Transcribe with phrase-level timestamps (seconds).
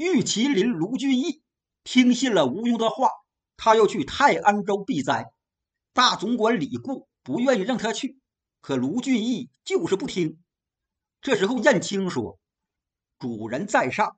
[0.00, 1.42] 玉麒麟卢俊义
[1.84, 3.10] 听信了吴用的话，
[3.58, 5.30] 他要去泰安州避灾。
[5.92, 8.18] 大总管李固不愿意让他去，
[8.62, 10.40] 可卢俊义就是不听。
[11.20, 12.38] 这时候，燕青说
[13.20, 14.16] ：“主人在上，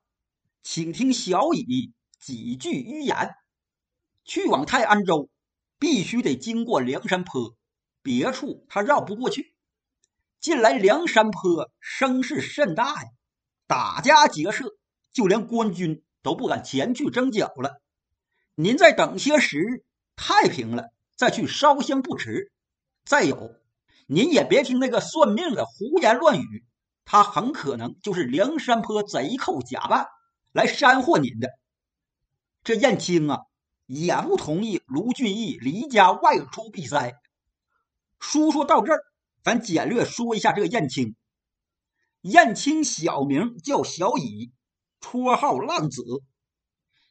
[0.63, 3.35] 请听小乙几句预言。
[4.25, 5.31] 去往泰安州，
[5.81, 7.57] 必须得经过梁山坡，
[8.03, 9.53] 别处他绕不过去。
[10.41, 13.09] 近来梁山坡声势甚大呀，
[13.67, 14.77] 打家劫舍，
[15.13, 17.81] 就连官军都不敢前去征剿了。
[18.55, 19.85] 您再等些时日，
[20.17, 22.53] 太平了再去烧香不迟。
[23.05, 23.55] 再有，
[24.07, 26.65] 您也别听那个算命的胡言乱语。”
[27.05, 30.07] 他很可能就是梁山坡贼寇假扮
[30.53, 31.51] 来煽惑您的。
[32.63, 33.41] 这燕青啊，
[33.87, 37.17] 也不同意卢俊义离家外出避灾。
[38.21, 39.01] 书说到这儿，
[39.43, 41.17] 咱简略说一下这个燕青。
[42.21, 44.53] 燕青小名叫小乙，
[45.03, 46.03] 绰号浪子，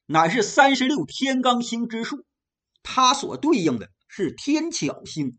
[0.08, 2.26] 乃是三十六天罡星之数，
[2.82, 5.38] 他所对应的是天巧星。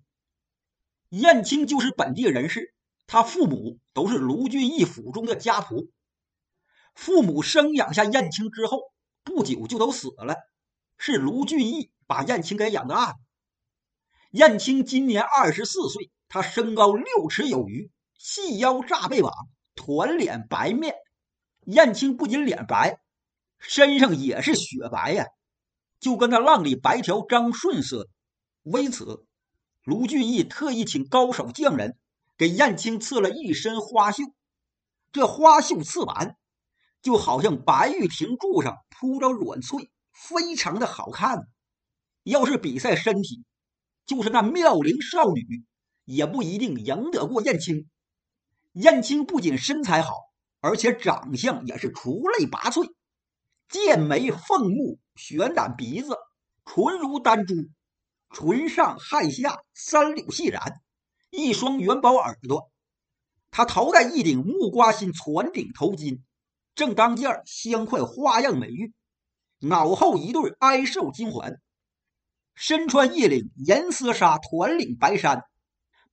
[1.08, 2.72] 燕青就是本地人士。
[3.08, 5.90] 他父母都是卢俊义府中的家仆，
[6.94, 8.80] 父母生养下燕青之后，
[9.22, 10.36] 不久就都死了，
[10.96, 13.18] 是卢俊义把燕青给养大的。
[14.30, 19.30] 燕青今年二十四岁，他身高六尺有余，细腰炸背膀，
[19.74, 20.94] 团脸白面。
[21.64, 22.98] 燕青不仅脸白，
[23.58, 25.26] 身上也是雪白呀，
[26.00, 28.08] 就跟那浪里白条张顺似的。
[28.62, 29.26] 为此，
[29.84, 31.96] 卢俊义特意请高手匠人。
[32.38, 34.24] 给燕青刺了一身花绣，
[35.12, 36.34] 这花绣刺完，
[37.00, 41.46] 就好像白玉亭柱上铺着软翠，非常的好看。
[42.24, 43.44] 要是比赛身体，
[44.06, 45.64] 就是那妙龄少女，
[46.04, 47.88] 也不一定赢得过燕青。
[48.72, 50.14] 燕青不仅身材好，
[50.62, 52.94] 而且长相也是出类拔萃，
[53.68, 56.16] 剑眉凤目，悬胆鼻子，
[56.64, 57.54] 唇如丹珠，
[58.30, 60.80] 唇上汗下三绺细染。
[61.30, 62.70] 一双元宝耳朵，
[63.50, 66.20] 他头戴一顶木瓜心攒顶头巾，
[66.76, 68.94] 正当件镶块花样美玉，
[69.58, 71.60] 脑后一对哀寿金环，
[72.54, 75.42] 身穿一领银丝纱团领白衫，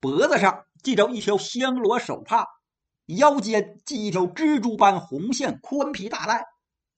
[0.00, 2.46] 脖子上系着一条香罗手帕，
[3.16, 6.44] 腰间系一条蜘蛛般红线宽皮大带，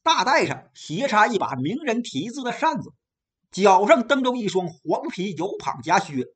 [0.03, 2.91] 大带上斜插一把名人题字的扇子，
[3.51, 6.27] 脚上蹬着一双黄皮油袻夹靴。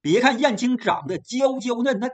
[0.00, 2.10] 别看燕青长得娇娇嫩嫩，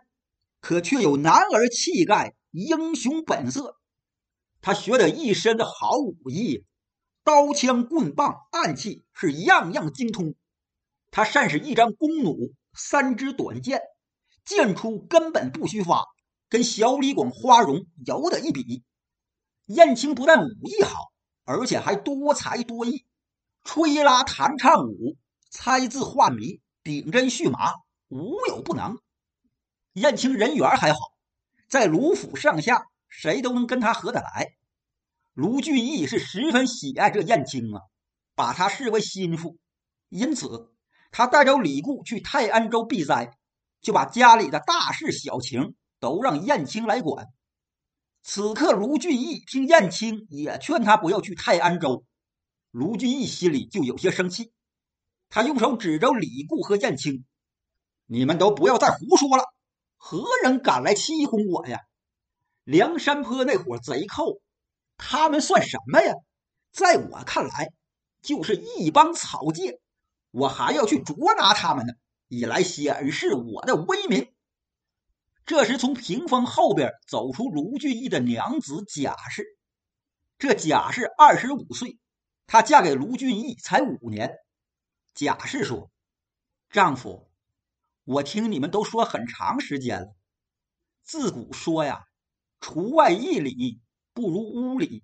[0.60, 3.76] 可却有男儿气概、英雄本色。
[4.60, 6.64] 他学得一身的好武艺，
[7.24, 10.34] 刀枪棍棒、暗器是样样精通。
[11.10, 13.80] 他善使一张弓弩、三支短剑，
[14.44, 16.04] 剑出根本不虚发，
[16.50, 18.84] 跟小李广花荣有得一比。
[19.66, 21.12] 燕青不但武艺好，
[21.44, 23.06] 而且还多才多艺，
[23.64, 25.16] 吹拉弹唱舞，
[25.50, 26.60] 猜字画谜。
[26.82, 27.74] 顶针续麻，
[28.08, 28.98] 无有不能。
[29.92, 30.98] 燕青人缘还好，
[31.68, 34.54] 在卢府上下，谁都能跟他合得来。
[35.34, 37.82] 卢俊义是十分喜爱这燕青啊，
[38.34, 39.58] 把他视为心腹。
[40.08, 40.72] 因此，
[41.12, 43.36] 他带着李固去泰安州避灾，
[43.82, 47.28] 就把家里的大事小情都让燕青来管。
[48.22, 52.04] 此刻，卢俊义听燕青也劝他不要去泰安州，
[52.70, 54.52] 卢俊义心里就有些生气。
[55.28, 57.24] 他用手指着李固和燕青
[58.06, 59.44] ：“你们都不要再胡说了！
[59.96, 61.78] 何人敢来欺哄我呀？
[62.64, 64.40] 梁山坡那伙贼寇，
[64.96, 66.14] 他们算什么呀？
[66.72, 67.70] 在我看来，
[68.22, 69.80] 就是一帮草芥。
[70.30, 71.92] 我还要去捉拿他们呢，
[72.28, 74.32] 以来显示我的威名。”
[75.50, 79.44] 这时，从屏风后边走出卢俊义的娘子贾氏。
[80.38, 81.98] 这贾氏二十五岁，
[82.46, 84.30] 她嫁给卢俊义才五年。
[85.12, 85.90] 贾氏说
[86.70, 87.28] ：“丈夫，
[88.04, 90.14] 我听你们都说很长时间了。
[91.02, 92.04] 自古说呀，
[92.60, 93.80] 除外一里
[94.14, 95.02] 不如屋里。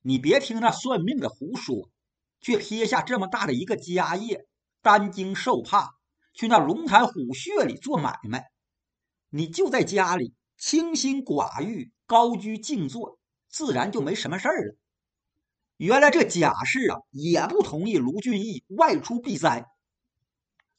[0.00, 1.90] 你别听那算命的胡说，
[2.40, 4.46] 却撇下这么大的一个家业，
[4.80, 5.90] 担惊受怕
[6.32, 8.46] 去那龙潭虎穴里做买卖。
[9.30, 14.76] 你就在家里清心寡欲，高居静坐，自然就没什么事儿了。”
[15.78, 19.64] 原来这贾氏啊，也不同意卢俊义外出避灾。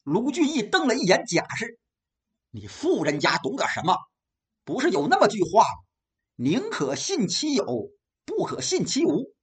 [0.04, 1.80] 卢俊义瞪了一眼贾氏
[2.52, 3.96] ：“你富人家懂点什么？
[4.66, 5.70] 不是有那么句话吗？
[6.36, 7.92] 宁可信其有，
[8.26, 9.34] 不可信其无。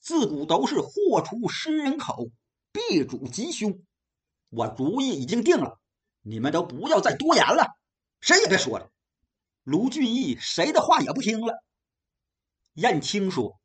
[0.00, 2.28] 自古都是祸出诗人口，
[2.72, 3.82] 必主吉凶。
[4.50, 5.78] 我主意已经定了，
[6.20, 7.68] 你们都不要再多言了，
[8.24, 8.90] 谁也别说了。”
[9.64, 11.62] 卢俊义谁的话也不听了。
[12.72, 13.60] 燕青说。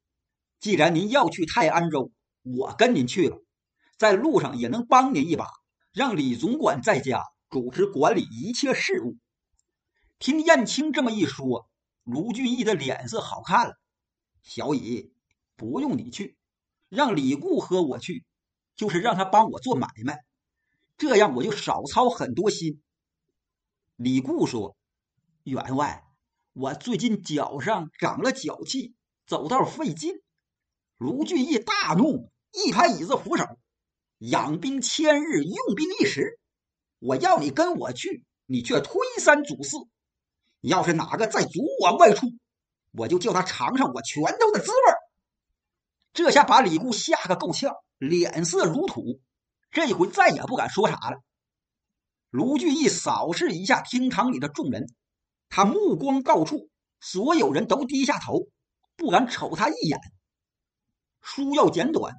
[0.60, 2.12] 既然您要去泰安州，
[2.42, 3.42] 我跟您去了，
[3.98, 5.48] 在路上也能帮您一把，
[5.94, 9.16] 让李总管在家主持管理一切事务。”
[10.20, 11.70] 听燕青这么一说，
[12.04, 13.80] 卢俊义的脸色好看了。
[14.44, 15.14] 小乙，
[15.56, 16.36] 不用你去，
[16.90, 18.26] 让李固和我去，
[18.76, 20.20] 就是让他帮我做买卖，
[20.98, 22.82] 这样我就少操很多心。
[24.00, 24.78] 李固说
[25.44, 26.06] ：“员外，
[26.54, 28.96] 我最近脚上长了脚气，
[29.28, 30.22] 走道费劲。”
[30.98, 33.44] 卢俊义大怒，一拍椅子扶手
[34.20, 36.40] ：“养兵千日，用兵一时。
[37.00, 39.76] 我要你跟我去，你却推三阻四。
[40.62, 42.28] 要是哪个再阻我外出，
[42.94, 44.94] 我就叫他尝尝我拳头的滋味。”
[46.14, 49.20] 这下把李固吓个够呛，脸色如土，
[49.72, 51.22] 这回再也不敢说啥了。
[52.30, 54.88] 卢俊义扫视一下厅堂里的众人，
[55.50, 58.48] 他目光高处，所有人都低下头，
[58.96, 60.00] 不敢瞅他一眼。
[61.22, 62.18] 书要简短，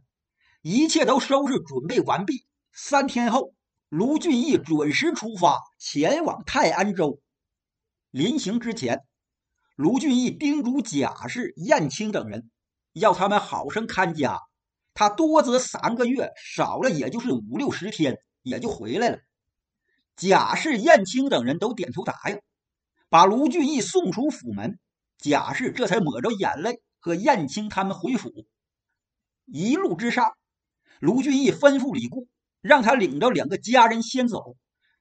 [0.62, 2.44] 一切都收拾准备完毕。
[2.72, 3.54] 三天后，
[3.88, 7.20] 卢俊义准时出发，前往泰安州。
[8.10, 9.04] 临行之前，
[9.76, 12.50] 卢俊义叮嘱贾氏、燕青等人，
[12.94, 14.40] 要他们好生看家。
[14.92, 19.18] 他多则三个月，少了也就是五六十天，也就回来了。
[20.20, 22.38] 贾氏、燕青等人都点头答应，
[23.08, 24.78] 把卢俊义送出府门。
[25.16, 28.30] 贾氏这才抹着眼泪和燕青他们回府。
[29.46, 30.34] 一路之上，
[31.00, 32.28] 卢俊义吩咐李固，
[32.60, 34.56] 让他领着两个家人先走，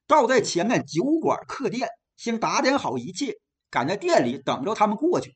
[0.08, 3.34] 到在前面酒馆客店，先打点好一切，
[3.70, 5.36] 赶在店里等着他们过去。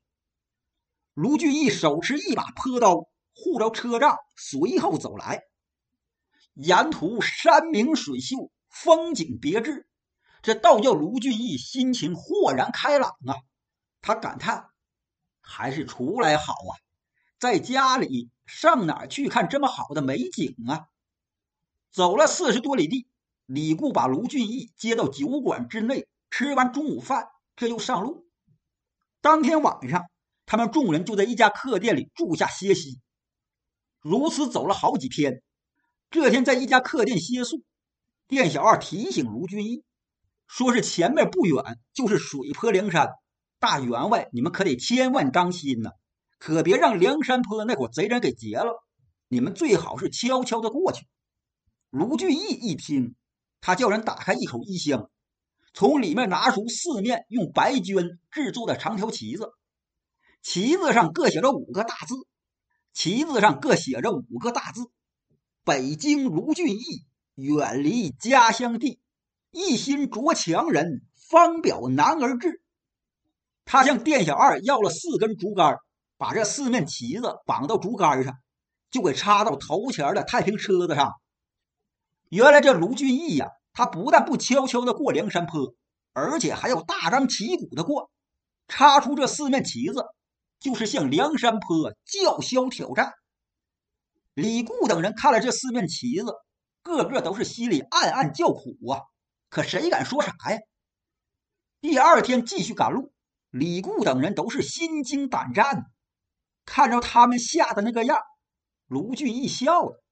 [1.14, 5.42] 卢俊义手持一把坡刀，护着车仗，随后走来。
[6.54, 8.50] 沿途山明水秀。
[8.74, 9.88] 风景别致，
[10.42, 13.38] 这倒叫卢俊义心情豁然开朗啊！
[14.02, 14.72] 他感叹
[15.42, 16.74] ：“还是出来好啊，
[17.40, 20.88] 在家里上哪去看这么好的美景啊？”
[21.92, 23.08] 走了四十多里地，
[23.46, 28.28] 李固把卢俊义接到酒馆之内，吃完中午饭，这又上路。
[29.22, 30.04] 当天晚上，
[30.48, 33.00] 他们众人就在一家客店里住下歇息。
[34.00, 35.44] 如此走了好几天，
[36.10, 37.64] 这天在一家客店歇宿。
[38.34, 39.84] 店小二提醒卢俊义，
[40.48, 43.10] 说是前面不远就是水泊梁山，
[43.60, 45.92] 大员外你们可得千万当心呐，
[46.40, 48.84] 可别让梁山坡那伙贼人给劫了。
[49.28, 51.08] 你们最好是悄悄的过去。
[51.90, 53.16] 卢俊义一听，
[53.62, 55.10] 他叫人打开一口衣箱，
[55.74, 59.54] 从里面拿出四面用白绢制作的长条旗子，
[60.42, 62.16] 旗子上各写着五个大字，
[62.94, 64.92] 旗子上各写着五个大字：
[65.64, 67.06] 北京卢俊义。
[67.36, 69.00] 远离家乡地，
[69.50, 72.62] 一心着强人，方表男儿志。
[73.66, 75.78] 他向店小二要了四根竹竿，
[76.18, 78.36] 把这四面旗子绑到竹竿上，
[78.92, 81.12] 就给插到头前的太平车子上。
[82.30, 85.74] 原来这卢俊义呀，他不但不悄悄的过梁山坡，
[86.14, 88.12] 而且还要大张旗鼓的过。
[88.68, 90.06] 插出这四面旗子，
[90.60, 93.12] 就是向梁山坡叫嚣挑战。
[94.36, 96.28] 李固等人看了这四面旗子。
[96.84, 99.02] 个个都是心里暗暗叫苦啊！
[99.50, 100.60] 可谁敢说啥呀？
[101.80, 103.14] 第二天继续赶路，
[103.50, 105.86] 李固等人都是心惊胆战。
[106.66, 108.20] 看着他们吓得那个样，
[108.88, 110.04] 卢俊义笑了：“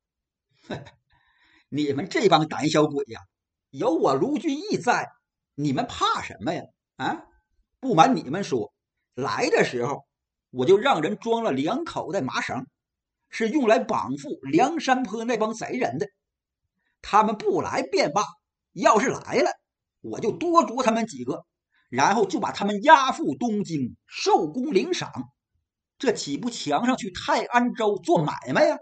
[1.70, 3.22] 你们这帮胆小鬼呀，
[3.70, 5.10] 有我卢俊义在，
[5.56, 6.64] 你们怕什么呀？
[6.98, 7.26] 啊！
[7.80, 8.74] 不瞒你们说，
[9.16, 10.06] 来的时候
[10.52, 12.68] 我就让人装了两口袋麻绳，
[13.30, 16.08] 是用来绑缚梁山坡那帮贼人的。”
[17.02, 18.24] 他们不来便罢，
[18.74, 19.52] 要是来了，
[20.02, 21.46] 我就多捉他们几个，
[21.90, 25.12] 然后就把他们押赴东京受功领赏，
[25.98, 28.78] 这岂不强上去泰安州做买卖呀？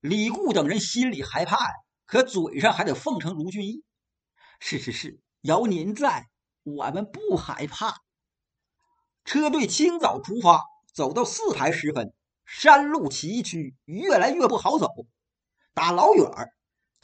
[0.00, 1.72] 李固等人心里害怕呀，
[2.04, 3.82] 可嘴上还得奉承卢俊义。
[4.60, 6.26] 是是是，有您在，
[6.62, 7.96] 我们不害怕。
[9.24, 10.62] 车队清早出发，
[10.94, 12.12] 走到四排时分，
[12.44, 14.88] 山路崎岖，越来越不好走。
[15.74, 16.30] 打老远。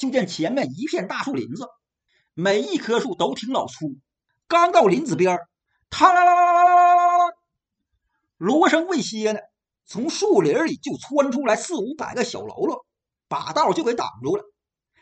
[0.03, 1.65] 就见前面一片大树林子，
[2.35, 3.95] 每一棵树都挺老粗。
[4.49, 5.49] 刚到林子边儿，
[5.93, 7.35] 啦啦啦啦啦啦啦啦，
[8.37, 9.39] 锣声未歇呢，
[9.87, 12.85] 从树林里就窜出来四五百个小喽啰，
[13.29, 14.43] 把道就给挡住了，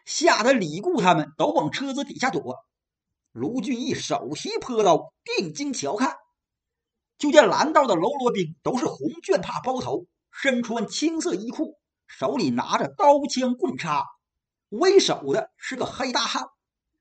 [0.04, 2.56] 吓得李固他们都往车子底下躲。
[3.32, 6.14] 卢俊义手提坡刀，定睛瞧看，
[7.16, 14.04] 就见拦道的喽啰兵都是红绢帕包头，身穿青色衣裤，手里拿着刀枪棍叉。
[14.70, 16.46] 为首的是个黑大汉，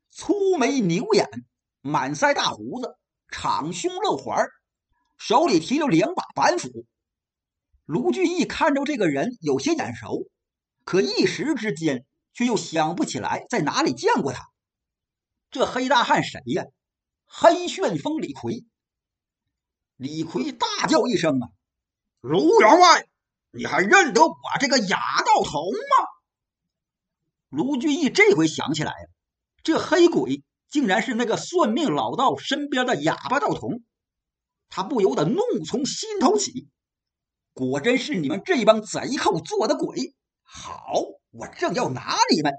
[0.09, 1.29] 粗眉牛眼，
[1.81, 2.97] 满腮大胡子，
[3.29, 4.47] 敞胸露怀，
[5.17, 6.85] 手里提着两把板斧。
[7.85, 10.27] 卢俊义看着这个人有些眼熟，
[10.83, 14.49] 可一时之间却又想不起来在哪里见过他。
[15.51, 16.65] 这黑大汉谁呀？
[17.25, 18.65] 黑旋风李逵。
[19.95, 21.49] 李逵大叫一声：“啊，
[22.21, 23.07] 卢员外，
[23.51, 26.07] 你还认得我这个哑道童吗？”
[27.49, 28.93] 卢俊义这回想起来，
[29.63, 33.81] 这黑鬼竟然是那个算命老道身边的哑巴道童，
[34.69, 36.69] 他不由得怒从心头起。
[37.53, 40.15] 果真是你们这帮贼寇做的鬼！
[40.43, 40.93] 好，
[41.31, 42.53] 我正要拿你们，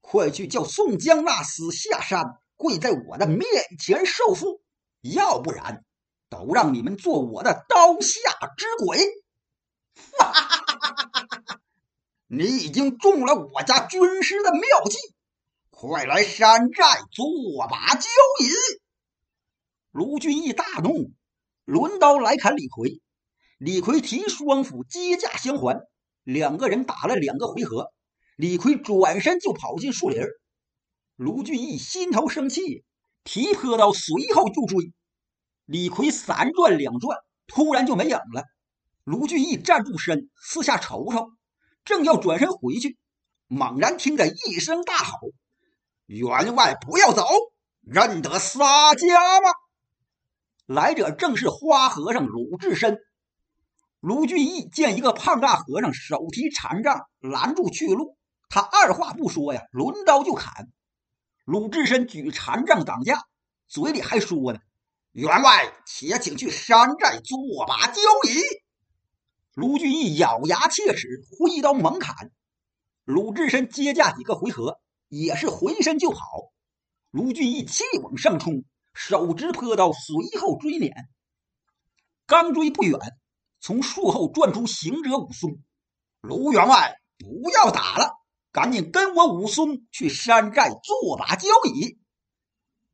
[0.00, 2.24] 快去叫宋江那厮下山，
[2.56, 3.42] 跪在我的面
[3.78, 4.60] 前受缚，
[5.02, 5.84] 要不然
[6.30, 8.18] 都让你们做我的刀下
[8.56, 8.98] 之鬼！
[10.16, 10.57] 哈哈哈哈哈！
[12.30, 14.98] 你已经中了我家军师的妙计，
[15.70, 17.26] 快来山寨做
[17.70, 18.06] 把交
[18.40, 18.50] 椅！
[19.92, 21.10] 卢俊义大怒，
[21.64, 23.00] 抡刀来砍李逵。
[23.56, 25.88] 李逵提双斧接架相还，
[26.22, 27.90] 两个人打了两个回合，
[28.36, 30.20] 李逵转身就跑进树林。
[31.16, 32.84] 卢俊义心头生气，
[33.24, 34.92] 提坡刀随后就追。
[35.64, 38.44] 李逵三转两转，突然就没影了。
[39.04, 41.30] 卢俊义站住身，四下瞅瞅，
[41.88, 42.98] 正要转身回去，
[43.46, 45.32] 猛然听着一声大吼
[46.04, 47.26] ：“员外不要走，
[47.80, 49.48] 认得洒家吗？”
[50.66, 52.98] 来者正是花和尚鲁智深。
[54.00, 58.18] 卢俊义见一个胖大和尚手提禅杖拦住去路，
[58.50, 60.68] 他二话不说呀，抡刀就砍。
[61.46, 63.24] 鲁智深举禅杖挡架，
[63.66, 64.60] 嘴里还说呢
[65.12, 68.42] ：“员外，且请去山寨做把交椅。”
[69.58, 72.30] 卢俊义咬牙切齿，挥刀猛砍。
[73.02, 76.20] 鲁智深接架几个回合，也是回身就跑。
[77.10, 78.62] 卢俊义气往上冲，
[78.94, 80.94] 手执坡刀随后追撵。
[82.24, 83.00] 刚追不远。
[83.58, 85.58] 从树后转出行者武松，
[86.20, 88.12] 卢员外不要打了，
[88.52, 91.98] 赶紧跟我武松去山寨做把交椅。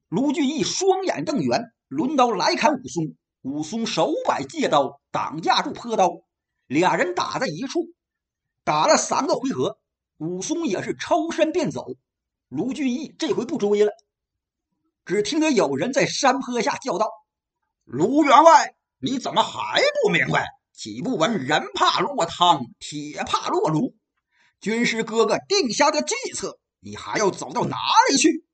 [0.09, 3.15] 卢俊义双眼瞪圆，抡刀来砍武松。
[3.43, 6.24] 武松手摆借刀挡架住坡刀，
[6.67, 7.89] 俩人打在一处，
[8.65, 9.79] 打了三个回合，
[10.19, 11.87] 武松也是抽身便走。
[12.49, 13.93] 卢俊义这回不追了，
[15.05, 17.11] 只听得有人在山坡下叫道
[17.85, 20.47] ：“卢员外。”你怎么还不明白？
[20.73, 23.95] 岂不闻人怕落汤，铁怕落炉？
[24.61, 27.77] 军师哥哥定下的计策，你还要走到哪
[28.09, 28.47] 里去？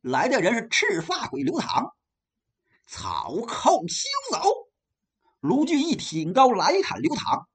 [0.00, 1.94] 来的人是赤发鬼刘唐，
[2.88, 4.42] 草寇休走！
[5.40, 7.48] 卢俊义挺刀来砍刘唐，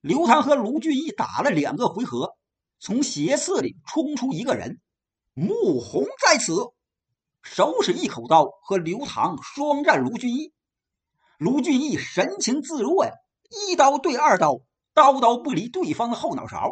[0.00, 2.36] 刘唐和卢俊义打了两个回合，
[2.78, 4.80] 从斜刺里冲出一个人，
[5.34, 6.54] 穆弘在此，
[7.42, 10.52] 手使一口刀和刘唐双战卢俊义。
[11.38, 13.10] 卢俊义神情自若呀，
[13.50, 14.60] 一刀对二刀，
[14.94, 16.70] 刀刀不离对方的后脑勺。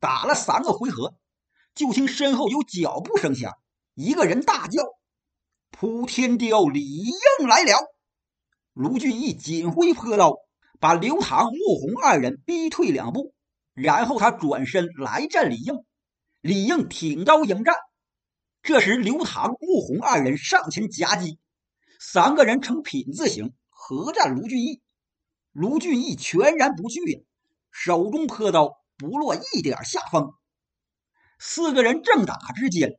[0.00, 1.12] 打了三个回合，
[1.74, 3.52] 就听身后有脚步声响，
[3.92, 4.82] 一个人大叫
[5.70, 7.76] ：“扑天雕李应来了！”
[8.78, 10.36] 卢俊义紧挥破刀，
[10.78, 13.34] 把刘唐、穆弘二人逼退两步，
[13.74, 15.84] 然后他转身来战李应。
[16.42, 17.74] 李应挺刀迎战，
[18.62, 21.40] 这时刘唐、穆弘二人上前夹击，
[21.98, 24.80] 三个人呈品字形合战卢俊义。
[25.50, 27.26] 卢俊义全然不惧，
[27.72, 30.34] 手中泼刀不落一点下风。
[31.40, 32.96] 四个人正打之间，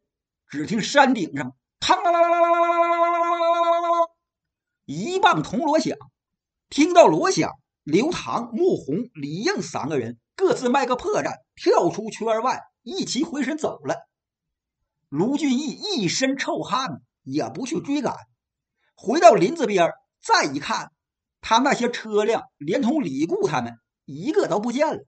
[0.49, 2.27] 只听山顶上“嘡啦啦啦”
[4.91, 5.95] 一棒铜锣响。
[6.67, 7.51] 听到锣响，
[7.83, 13.97] 刘唐、穆弘、李应三个人各自卖个破绽，跳出圈外，一齐回身走了。
[15.07, 18.15] 卢俊义一身臭汗，也不去追赶，
[18.95, 19.91] 回到林子边
[20.23, 20.91] 再一看，
[21.39, 25.03] 他那些车辆连同李固他们一个都不见了。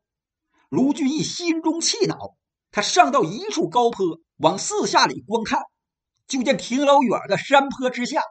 [0.70, 2.36] 卢俊义心中气恼，
[2.70, 5.60] 他上到一处高坡，往四下里观看，
[6.28, 8.22] 就见挺老远的山坡之下，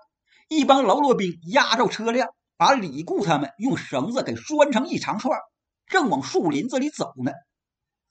[0.50, 5.38] 一帮喽啰兵压着车辆，把李固他们用绳子给拴成一长串，
[5.86, 7.30] 正往树林子里走呢。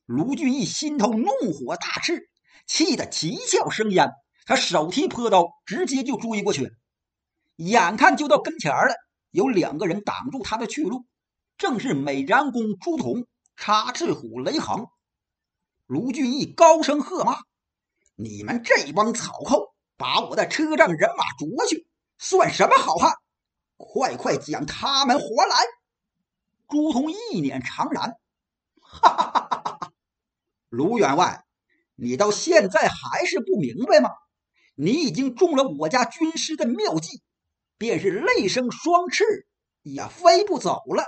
[0.05, 2.21] 卢俊义心头怒火大炽，
[2.65, 4.11] 气得七窍生烟，
[4.45, 6.71] 他手提坡刀，直接就追过去。
[7.57, 8.95] 眼看就到跟前了，
[9.31, 11.05] 有两个人挡住他的去路，
[11.57, 13.25] 正是美髯公朱仝、
[13.57, 14.87] 插翅虎雷横。
[15.87, 17.35] 卢俊义高声喝骂
[18.15, 21.88] ：“你们这帮草寇，把我的车仗人马捉去，
[22.19, 23.13] 算什么好汉？
[23.77, 25.55] 快快将他们活来！”
[26.69, 28.13] 朱仝一脸长然
[28.79, 29.91] ：“哈哈哈哈哈！
[30.69, 31.43] 卢员外，
[31.95, 34.11] 你到现在还是不明白吗？
[34.75, 37.23] 你已经中了我家军师的妙计。”
[37.79, 39.23] 便是泪生双翅，
[39.83, 41.05] 也飞不走了。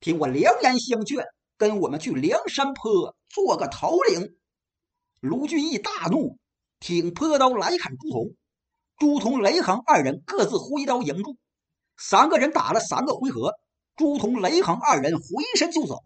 [0.00, 1.22] 听我良言相劝，
[1.58, 4.34] 跟我们去梁山坡做个头领。
[5.20, 6.38] 卢俊义大怒，
[6.80, 8.34] 挺坡刀来砍朱仝。
[8.98, 11.36] 朱仝、雷横二人各自挥刀迎住，
[11.96, 13.54] 三个人打了三个回合，
[13.94, 15.24] 朱仝、雷横二人回
[15.56, 16.02] 身就走。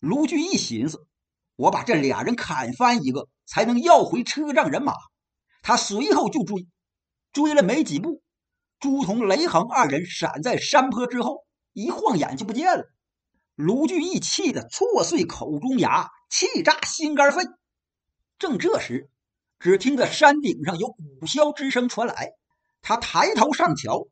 [0.00, 1.06] 卢俊义寻思：
[1.54, 4.92] 我把这俩人砍翻一个，才能要回车仗人马。
[5.62, 6.66] 他随后就追，
[7.32, 8.22] 追了没几步，
[8.80, 12.86] 朱仝、雷横二人闪在山坡之后，一晃眼就不见了。
[13.54, 17.44] 卢俊义气得挫碎口中牙，气炸心肝肺。
[18.36, 19.10] 正这时，
[19.58, 22.32] 只听得山顶上有鼓箫之声传来，
[22.80, 24.06] 他抬头上瞧，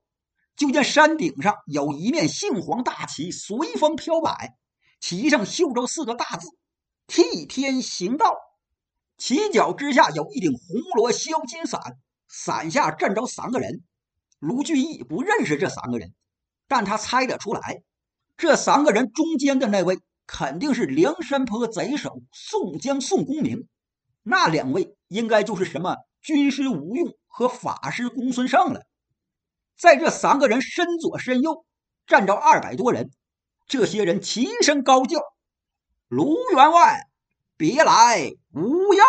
[0.56, 4.56] 就见山顶上有一面杏黄大旗随风飘摆，
[5.00, 6.48] 旗上绣着四个大字
[7.06, 8.34] “替天行道”。
[9.18, 11.96] 旗脚之下有一顶红罗镶金伞，
[12.28, 13.84] 伞下站着三个人。
[14.40, 16.12] 卢俊义不认识这三个人，
[16.66, 17.82] 但他猜得出来，
[18.36, 23.68] 这三个人中间的那位肯定是梁山坡贼首宋江、宋公明。
[24.22, 28.82] 那两位应该就是什么军师吴用和法师公孙胜了。
[29.76, 31.64] 在这三个人身左身右
[32.06, 33.10] 站着二百多人，
[33.66, 35.20] 这些人齐声高叫
[36.08, 37.08] ：“卢员外，
[37.56, 39.04] 别来无恙！”